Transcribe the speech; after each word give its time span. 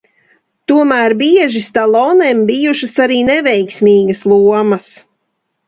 Tomēr 0.71 1.13
bieži 1.19 1.61
Stallonem 1.65 2.41
bijušas 2.49 2.97
arī 3.05 3.21
neveiksmīgas 3.29 4.25
lomas. 4.35 4.93